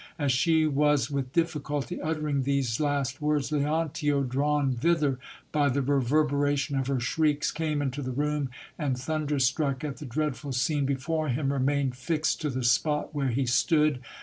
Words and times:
As 0.17 0.31
she 0.31 0.65
was 0.65 1.11
with 1.11 1.31
difficulty 1.31 2.01
uttering 2.01 2.41
these 2.41 2.79
last 2.79 3.21
words, 3.21 3.51
Leontio, 3.51 4.23
drawn 4.23 4.73
thither 4.73 5.19
by 5.51 5.69
the 5.69 5.83
reverberation 5.83 6.75
of 6.75 6.87
her 6.87 6.99
shrieks, 6.99 7.51
came 7.51 7.83
into 7.83 8.01
the 8.01 8.09
room; 8.09 8.49
and, 8.79 8.97
thunderstruck 8.97 9.83
at 9.83 9.97
the 9.97 10.05
dreadful 10.07 10.53
scene 10.53 10.87
before 10.87 11.27
him, 11.29 11.53
remained 11.53 11.95
fixed 11.95 12.41
to 12.41 12.49
the 12.49 12.63
spot 12.63 13.13
where 13.13 13.29
he 13.29 13.45
stood. 13.45 13.99